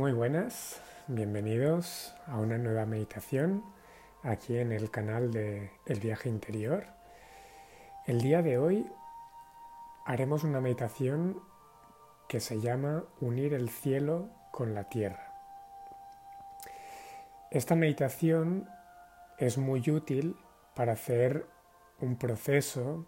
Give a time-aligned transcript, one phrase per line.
[0.00, 3.62] Muy buenas, bienvenidos a una nueva meditación
[4.22, 6.86] aquí en el canal de El viaje interior.
[8.06, 8.90] El día de hoy
[10.06, 11.42] haremos una meditación
[12.30, 15.34] que se llama Unir el cielo con la tierra.
[17.50, 18.70] Esta meditación
[19.36, 20.34] es muy útil
[20.74, 21.44] para hacer
[22.00, 23.04] un proceso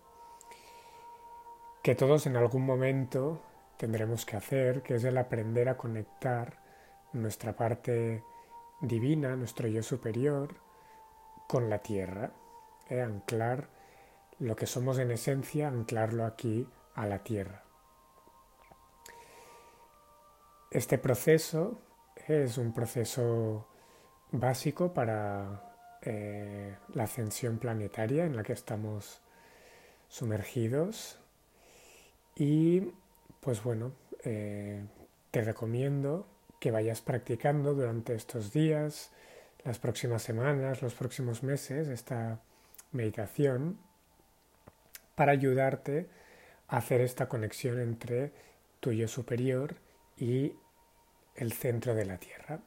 [1.83, 3.41] que todos en algún momento
[3.79, 6.62] tendremos que hacer, que es el aprender a conectar
[7.13, 8.23] nuestra parte
[8.81, 10.55] divina, nuestro yo superior,
[11.47, 12.33] con la tierra,
[12.89, 13.03] ¿eh?
[13.03, 13.69] anclar
[14.39, 17.63] lo que somos en esencia, anclarlo aquí a la tierra.
[20.71, 21.79] Este proceso
[22.27, 23.69] es un proceso
[24.31, 29.21] básico para eh, la ascensión planetaria en la que estamos
[30.09, 31.19] sumergidos
[32.35, 32.93] y
[33.41, 33.93] pues bueno,
[34.25, 34.85] eh,
[35.31, 36.27] te recomiendo
[36.63, 39.11] que vayas practicando durante estos días,
[39.65, 42.39] las próximas semanas, los próximos meses, esta
[42.93, 43.81] meditación
[45.17, 46.07] para ayudarte
[46.69, 48.31] a hacer esta conexión entre
[48.79, 49.75] tu yo superior
[50.17, 50.55] y
[51.35, 52.61] el centro de la Tierra.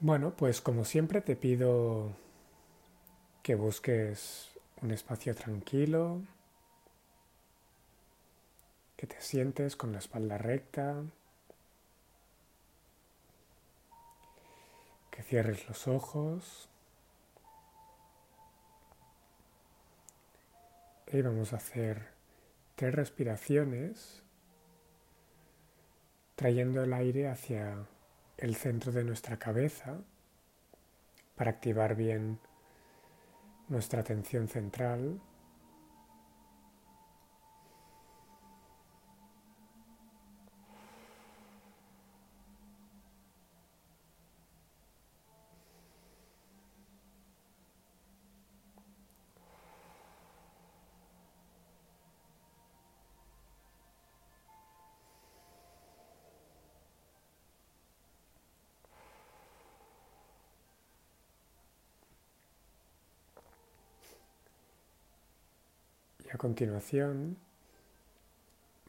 [0.00, 2.16] Bueno, pues como siempre te pido
[3.44, 4.50] que busques
[4.82, 6.20] un espacio tranquilo,
[8.96, 11.04] que te sientes con la espalda recta,
[15.20, 16.70] que cierres los ojos.
[21.12, 22.08] Y vamos a hacer
[22.74, 24.22] tres respiraciones
[26.36, 27.86] trayendo el aire hacia
[28.38, 29.98] el centro de nuestra cabeza
[31.36, 32.38] para activar bien
[33.68, 35.20] nuestra atención central
[66.32, 67.36] a continuación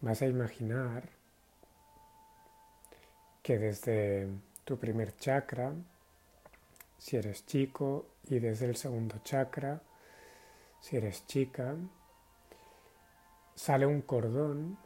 [0.02, 1.10] vas a imaginar
[3.42, 4.30] que desde
[4.64, 5.74] tu primer chakra,
[7.00, 9.82] si eres chico, y desde el segundo chakra,
[10.80, 11.76] si eres chica,
[13.56, 14.78] sale un cordón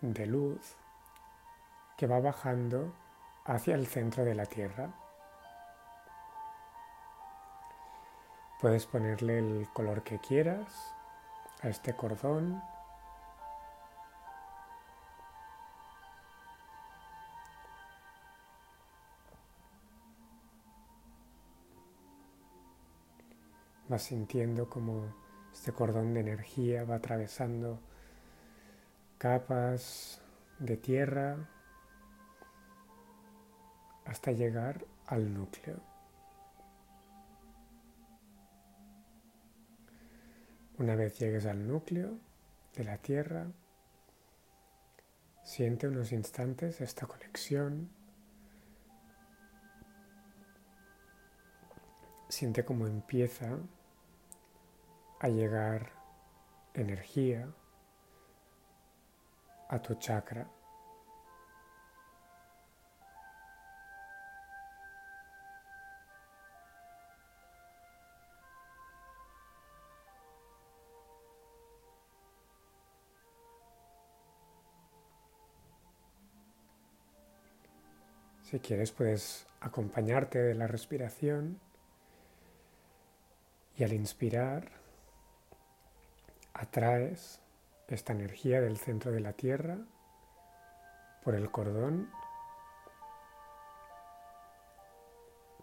[0.00, 0.76] de luz
[1.96, 2.92] que va bajando
[3.44, 4.92] hacia el centro de la Tierra.
[8.60, 10.94] Puedes ponerle el color que quieras
[11.64, 12.62] a este cordón.
[23.88, 25.14] Vas sintiendo como
[25.52, 27.80] este cordón de energía va atravesando
[29.18, 30.20] capas
[30.58, 31.48] de tierra
[34.04, 35.93] hasta llegar al núcleo.
[40.76, 42.18] Una vez llegues al núcleo
[42.74, 43.46] de la Tierra,
[45.44, 47.90] siente unos instantes esta conexión.
[52.28, 53.56] Siente cómo empieza
[55.20, 55.92] a llegar
[56.74, 57.48] energía
[59.68, 60.48] a tu chakra.
[78.54, 81.58] Si quieres puedes acompañarte de la respiración
[83.76, 84.70] y al inspirar
[86.52, 87.42] atraes
[87.88, 89.78] esta energía del centro de la Tierra
[91.24, 92.08] por el cordón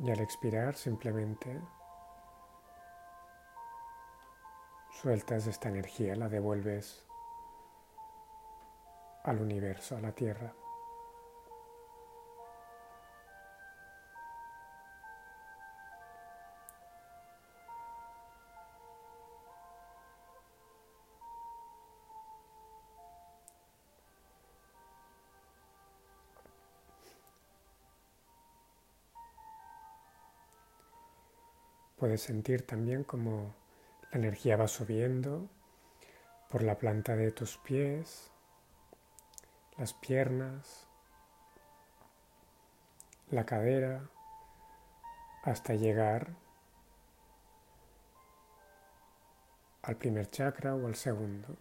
[0.02, 1.62] y al expirar simplemente
[5.02, 7.06] sueltas esta energía, la devuelves
[9.24, 10.54] al universo, a la Tierra.
[32.02, 33.54] Puedes sentir también como
[34.12, 35.48] la energía va subiendo
[36.50, 38.32] por la planta de tus pies,
[39.78, 40.88] las piernas,
[43.30, 44.10] la cadera
[45.44, 46.34] hasta llegar
[49.84, 51.56] al primer chakra o al segundo.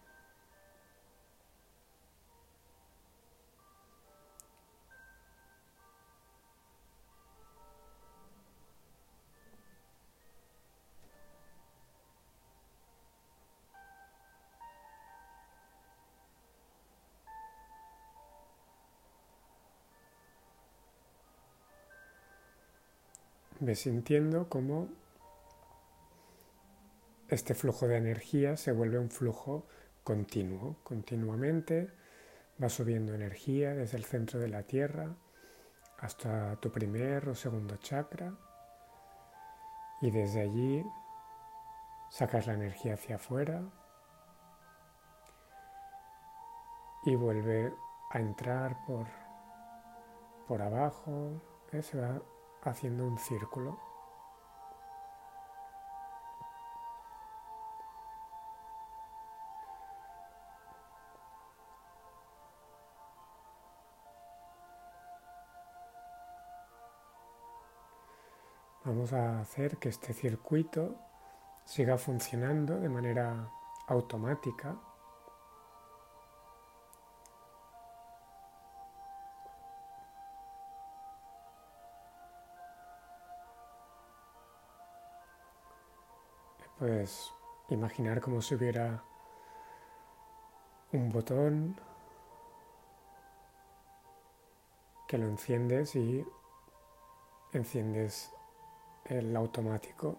[23.63, 24.89] Ves sintiendo cómo
[27.29, 29.67] este flujo de energía se vuelve un flujo
[30.03, 31.91] continuo, continuamente
[32.61, 35.15] va subiendo energía desde el centro de la Tierra
[35.99, 38.33] hasta tu primer o segundo chakra
[40.01, 40.83] y desde allí
[42.09, 43.61] sacas la energía hacia afuera
[47.05, 47.71] y vuelve
[48.09, 49.05] a entrar por,
[50.47, 51.39] por abajo,
[51.71, 51.83] ¿eh?
[51.83, 52.19] se va
[52.69, 53.79] haciendo un círculo.
[68.83, 70.95] Vamos a hacer que este circuito
[71.65, 73.49] siga funcionando de manera
[73.87, 74.75] automática
[87.69, 89.03] Imaginar como si hubiera
[90.91, 91.79] un botón
[95.07, 96.25] que lo enciendes y
[97.53, 98.31] enciendes
[99.05, 100.17] el automático.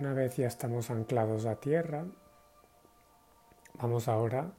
[0.00, 2.06] Una vez ya estamos anclados a tierra,
[3.80, 4.52] Vamos ahora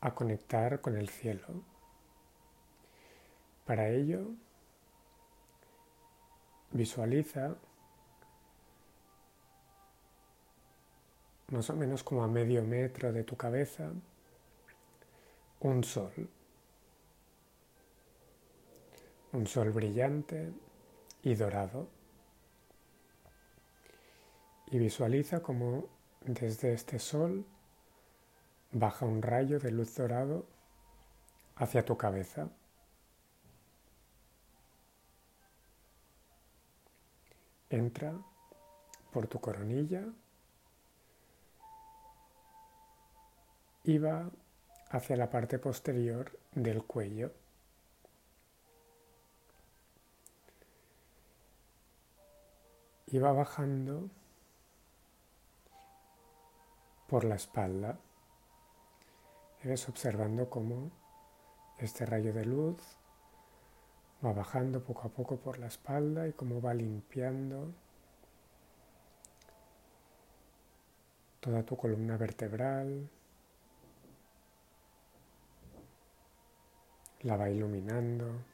[0.00, 1.46] a conectar con el cielo.
[3.64, 4.32] Para ello,
[6.72, 7.54] visualiza
[11.52, 13.92] más o menos como a medio metro de tu cabeza
[15.60, 16.28] un sol.
[19.32, 20.52] Un sol brillante
[21.22, 21.86] y dorado.
[24.72, 25.88] Y visualiza como
[26.24, 27.46] desde este sol
[28.78, 30.44] baja un rayo de luz dorado
[31.56, 32.50] hacia tu cabeza.
[37.70, 38.12] Entra
[39.12, 40.04] por tu coronilla
[43.82, 44.30] y va
[44.90, 47.32] hacia la parte posterior del cuello.
[53.06, 54.10] Y va bajando
[57.06, 57.98] por la espalda
[59.66, 60.90] ves observando cómo
[61.78, 62.76] este rayo de luz
[64.24, 67.74] va bajando poco a poco por la espalda y cómo va limpiando
[71.40, 73.08] toda tu columna vertebral,
[77.22, 78.44] la va iluminando.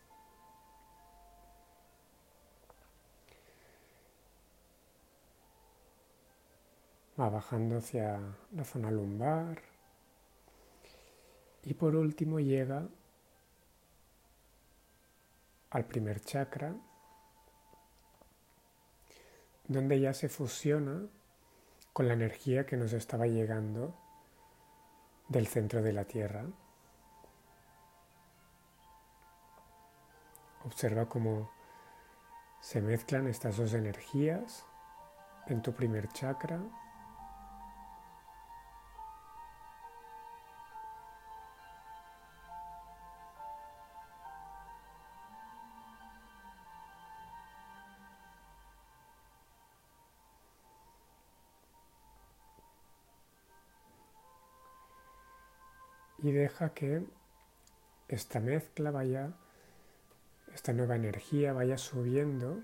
[7.19, 8.21] Va bajando hacia
[8.53, 9.72] la zona lumbar.
[11.63, 12.89] Y por último llega
[15.71, 16.75] al primer chakra,
[19.69, 21.07] donde ya se fusiona
[21.93, 23.95] con la energía que nos estaba llegando
[25.29, 26.45] del centro de la Tierra.
[30.65, 31.51] Observa cómo
[32.61, 34.67] se mezclan estas dos energías
[35.47, 36.61] en tu primer chakra
[56.23, 57.05] y deja que
[58.07, 59.33] esta mezcla vaya,
[60.55, 62.63] esta nueva energía vaya subiendo.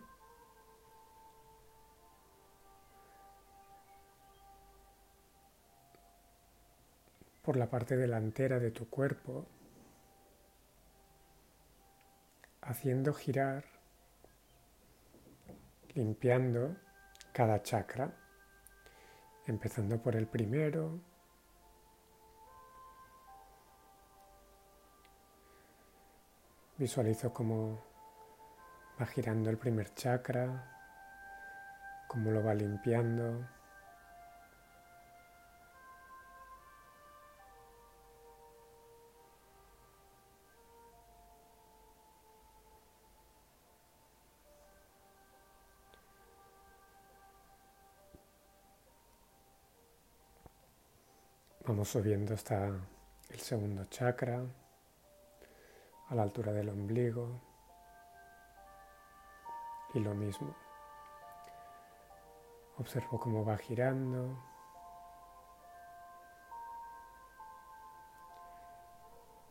[7.42, 9.46] Por la parte delantera de tu cuerpo,
[12.60, 13.64] haciendo girar,
[15.94, 16.76] limpiando
[17.32, 18.12] cada chakra,
[19.46, 21.00] empezando por el primero,
[26.78, 27.76] Visualizo cómo
[29.00, 30.47] va girando el primer chakra,
[32.06, 33.44] cómo lo va limpiando.
[51.66, 52.68] Vamos subiendo hasta
[53.30, 54.44] el segundo chakra,
[56.08, 57.40] a la altura del ombligo.
[59.94, 60.54] Y lo mismo.
[62.78, 64.36] Observo cómo va girando.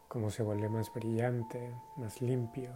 [0.08, 2.72] Cómo se vuelve más brillante, más limpio.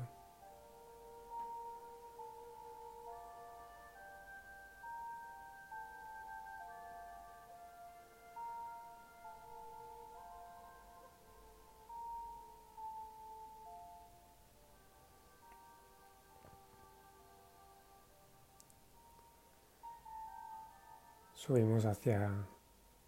[21.42, 22.32] Subimos hacia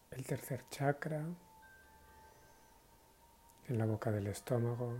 [0.10, 1.24] el tercer chakra,
[3.68, 4.98] en la boca del estómago.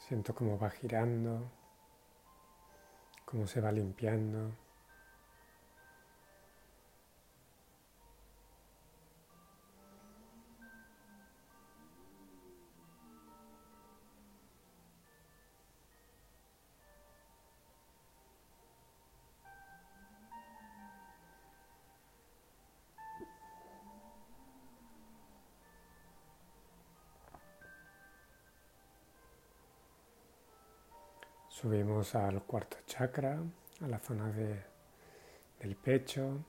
[0.00, 1.50] Siento cómo va girando,
[3.24, 4.63] cómo se va limpiando.
[31.54, 33.38] Subimos al cuarto chakra,
[33.80, 34.60] a la zona de,
[35.60, 36.44] del pecho.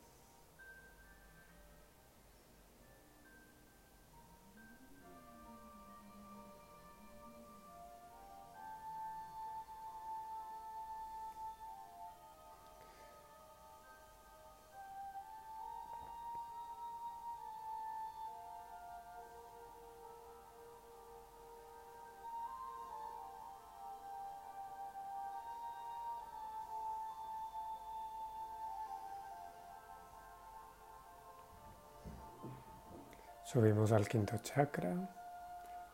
[33.46, 34.90] Subimos al quinto chakra,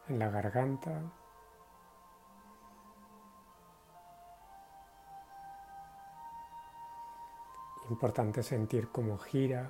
[0.08, 1.02] en la garganta.
[7.90, 9.70] Importante sentir cómo gira,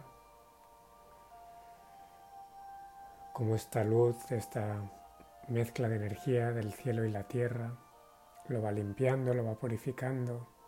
[3.33, 4.79] cómo esta luz, esta
[5.47, 7.79] mezcla de energía del cielo y la tierra,
[8.47, 10.60] lo va limpiando, lo va purificando.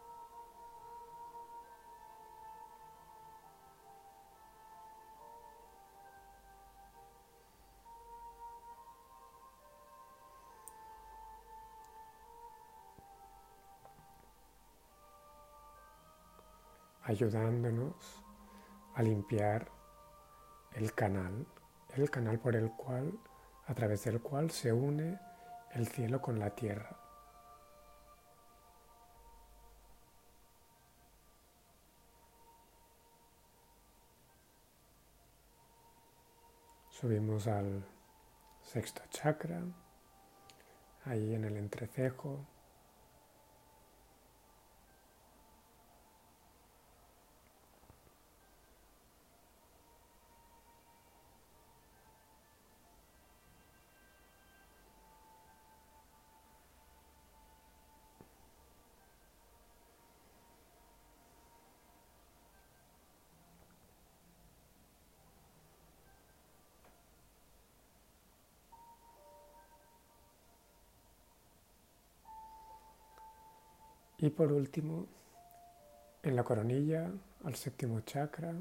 [17.03, 18.23] Ayudándonos
[18.95, 19.69] a limpiar
[20.73, 21.45] el canal,
[21.95, 23.19] el canal por el cual,
[23.65, 25.19] a través del cual se une
[25.73, 26.97] el cielo con la tierra.
[36.89, 37.83] Subimos al
[38.61, 39.61] sexto chakra,
[41.03, 42.45] ahí en el entrecejo,
[74.23, 75.09] Y por último,
[76.21, 77.11] en la coronilla,
[77.43, 78.55] al séptimo chakra,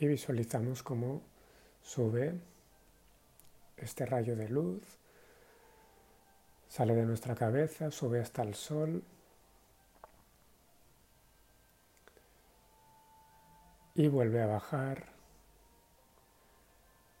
[0.00, 1.22] y visualizamos cómo
[1.82, 2.38] sube
[3.76, 4.82] este rayo de luz,
[6.68, 9.02] sale de nuestra cabeza, sube hasta el sol
[13.94, 15.06] y vuelve a bajar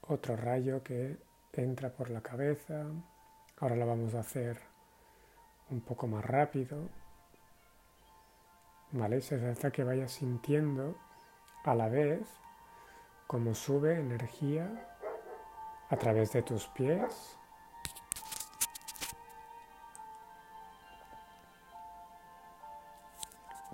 [0.02, 1.16] otro rayo que
[1.54, 2.86] entra por la cabeza.
[3.58, 4.56] Ahora lo vamos a hacer
[5.70, 6.78] un poco más rápido.
[8.92, 9.20] ¿Vale?
[9.20, 10.96] Se trata que vayas sintiendo
[11.64, 12.20] a la vez
[13.28, 14.66] cómo sube energía
[15.90, 17.38] a través de tus pies.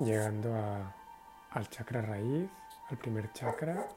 [0.00, 0.52] Llegando
[1.50, 2.50] al chakra raíz,
[2.90, 3.88] al primer chakra.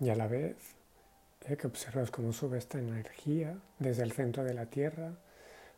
[0.00, 0.56] Y a la vez
[1.42, 5.12] eh, que observas cómo sube esta energía desde el centro de la Tierra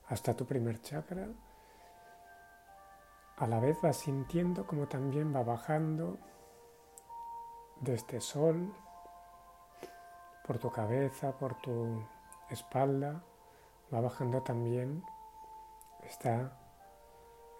[0.06, 1.26] hasta tu primer chakra,
[3.36, 6.18] a la vez vas sintiendo como también va bajando
[7.80, 8.72] desde este sol
[10.46, 12.04] por tu cabeza, por tu
[12.50, 13.24] espalda,
[13.92, 15.04] va bajando también
[16.04, 16.52] esta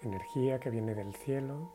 [0.02, 1.73] energía que viene del cielo,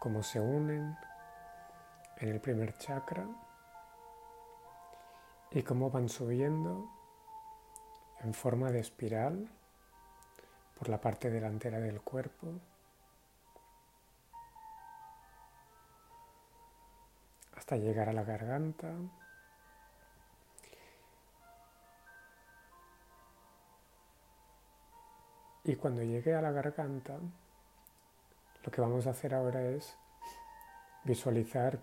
[0.00, 0.96] cómo se unen
[2.18, 3.26] en el primer chakra
[5.50, 6.90] y cómo van subiendo
[8.20, 9.48] en forma de espiral
[10.78, 12.60] por la parte delantera del cuerpo.
[17.64, 18.92] hasta llegar a la garganta.
[25.64, 27.16] Y cuando llegue a la garganta,
[28.62, 29.96] lo que vamos a hacer ahora es
[31.04, 31.78] visualizar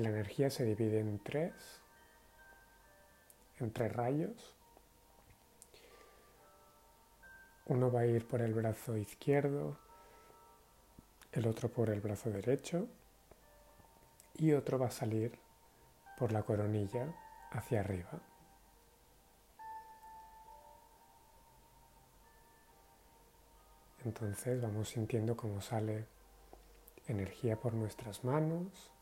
[0.00, 1.52] la energía se divide en tres,
[3.58, 4.54] en tres rayos.
[7.66, 9.76] Uno va a ir por el brazo izquierdo,
[11.32, 12.88] el otro por el brazo derecho
[14.34, 15.38] y otro va a salir
[16.16, 17.14] por la coronilla
[17.50, 18.20] hacia arriba.
[24.04, 26.06] Entonces vamos sintiendo cómo sale
[27.06, 28.92] energía por nuestras manos,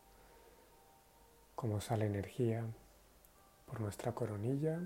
[1.57, 2.65] cómo sale energía
[3.65, 4.79] por nuestra coronilla.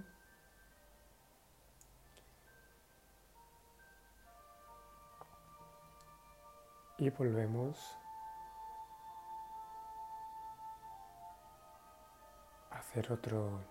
[6.97, 7.99] Y volvemos
[12.71, 13.65] a hacer otro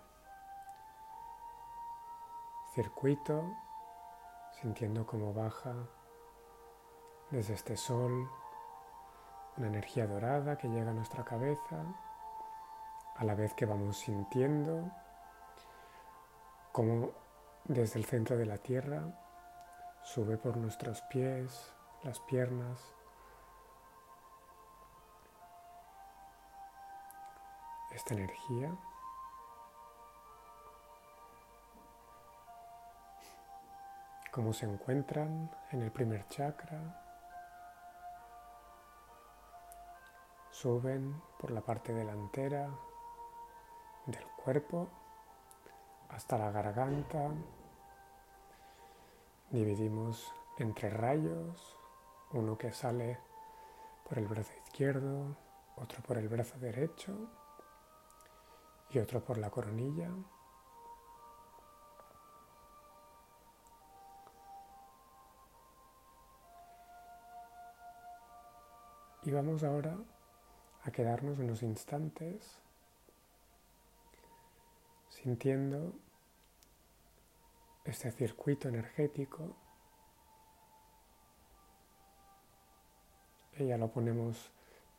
[2.74, 3.56] circuito,
[4.60, 5.74] sintiendo cómo baja
[7.30, 8.28] desde este sol
[9.56, 11.84] una energía dorada que llega a nuestra cabeza
[13.20, 14.90] a la vez que vamos sintiendo
[16.72, 17.10] cómo
[17.64, 19.02] desde el centro de la tierra
[20.02, 21.70] sube por nuestros pies,
[22.02, 22.80] las piernas,
[27.92, 28.74] esta energía.
[34.30, 36.78] cómo se encuentran en el primer chakra,
[40.52, 42.70] suben por la parte delantera
[44.06, 44.88] del cuerpo
[46.08, 47.30] hasta la garganta.
[49.50, 51.76] Dividimos entre rayos,
[52.32, 53.18] uno que sale
[54.08, 55.36] por el brazo izquierdo,
[55.76, 57.16] otro por el brazo derecho
[58.90, 60.10] y otro por la coronilla.
[69.22, 69.96] Y vamos ahora
[70.84, 72.62] a quedarnos unos instantes
[75.22, 75.92] sintiendo
[77.84, 79.56] este circuito energético.
[83.58, 84.50] Y ya lo ponemos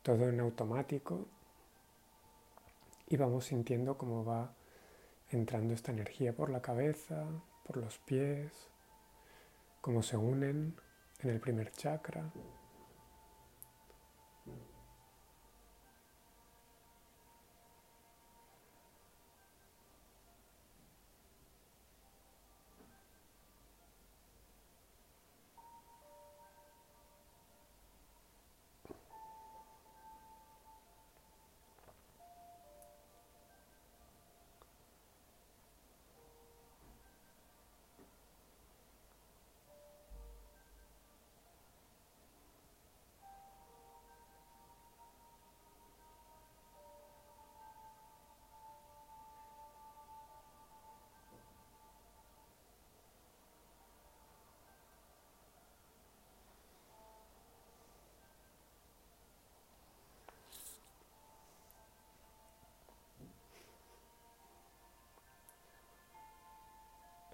[0.03, 1.27] todo en automático
[3.07, 4.53] y vamos sintiendo cómo va
[5.29, 7.25] entrando esta energía por la cabeza,
[7.65, 8.51] por los pies,
[9.79, 10.75] cómo se unen
[11.19, 12.31] en el primer chakra.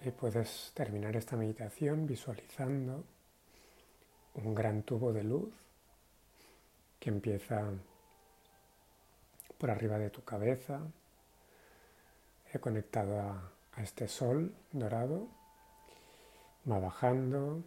[0.07, 3.03] Y puedes terminar esta meditación visualizando
[4.35, 5.53] un gran tubo de luz
[6.97, 7.73] que empieza
[9.57, 10.79] por arriba de tu cabeza,
[12.53, 15.27] he conectado a este sol dorado,
[16.71, 17.61] va bajando,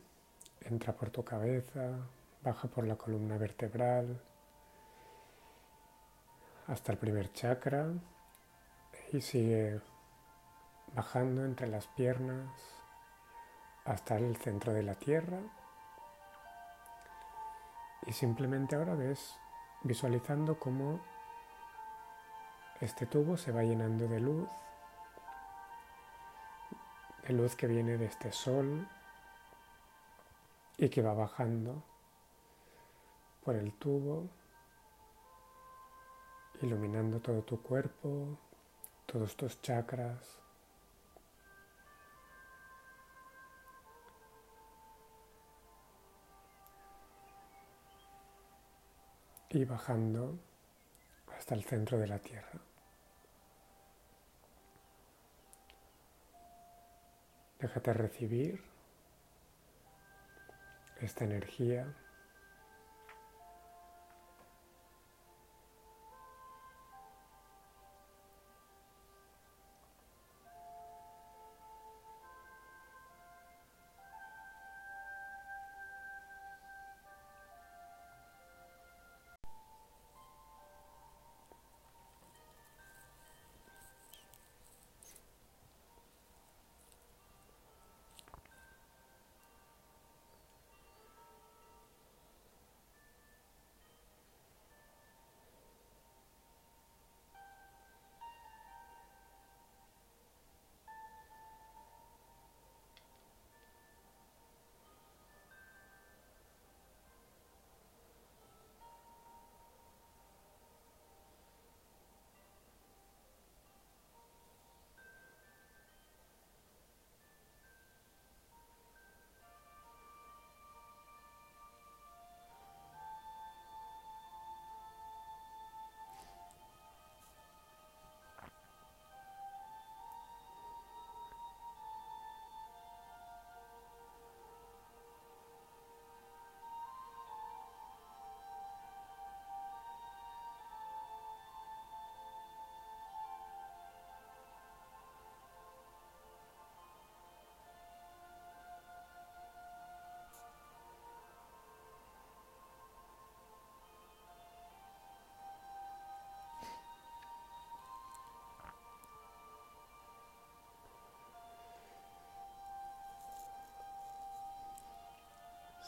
[0.62, 2.08] entra por tu cabeza,
[2.42, 4.18] baja por la columna vertebral
[6.68, 7.92] hasta el primer chakra
[9.12, 9.82] y sigue
[10.94, 12.48] bajando entre las piernas
[13.84, 15.40] hasta el centro de la tierra.
[18.06, 19.38] Y simplemente ahora ves
[19.82, 21.00] visualizando cómo
[22.80, 24.48] este tubo se va llenando de luz,
[27.26, 28.88] de luz que viene de este sol
[30.78, 31.82] y que va bajando
[33.44, 34.28] por el tubo,
[36.62, 38.38] iluminando todo tu cuerpo,
[39.06, 40.39] todos tus chakras.
[49.58, 50.38] Y bajando
[51.36, 52.60] hasta el centro de la Tierra.
[57.58, 58.62] Déjate recibir
[61.00, 61.94] esta energía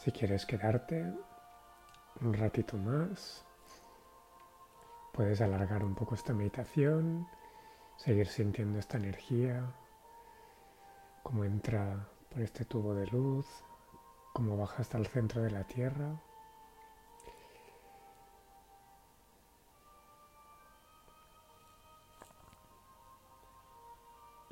[0.03, 1.13] Si quieres quedarte
[2.19, 3.45] un ratito más,
[5.13, 7.25] puedes alargar un poco esta meditación,
[7.95, 9.63] seguir sintiendo esta energía,
[11.23, 13.47] cómo entra por este tubo de luz,
[14.33, 16.21] cómo baja hasta el centro de la tierra.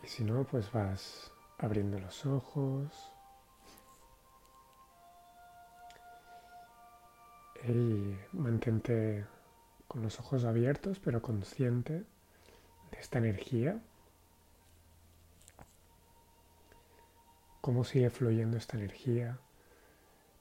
[0.02, 3.12] Y si no, pues vas abriendo los ojos,
[7.68, 9.26] y mantente
[9.88, 13.82] con los ojos abiertos pero consciente de esta energía.
[17.62, 19.40] Cómo sigue fluyendo esta energía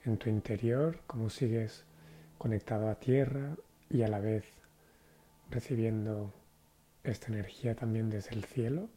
[0.04, 1.84] en tu interior, cómo sigues
[2.38, 3.56] conectado a tierra
[3.90, 4.44] y a la vez
[5.50, 6.32] recibiendo
[7.04, 8.88] esta energía también desde el cielo.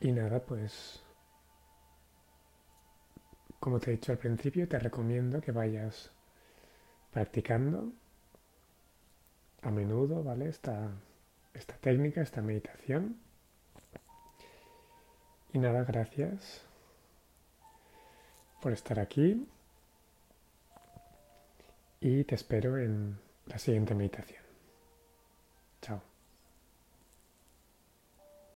[0.00, 1.05] Y nada, pues
[3.66, 6.12] como te he dicho al principio, te recomiendo que vayas
[7.12, 7.92] practicando
[9.60, 10.48] a menudo, ¿vale?
[10.48, 10.92] Esta,
[11.52, 13.16] esta técnica, esta meditación.
[15.52, 16.62] Y nada, gracias
[18.62, 19.48] por estar aquí
[22.00, 24.45] y te espero en la siguiente meditación.